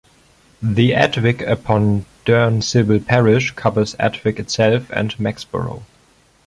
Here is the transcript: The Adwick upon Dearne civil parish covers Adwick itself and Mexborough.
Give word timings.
The 0.63 0.93
Adwick 0.93 1.47
upon 1.47 2.07
Dearne 2.25 2.63
civil 2.63 2.99
parish 2.99 3.51
covers 3.51 3.93
Adwick 3.99 4.39
itself 4.39 4.89
and 4.89 5.15
Mexborough. 5.19 5.83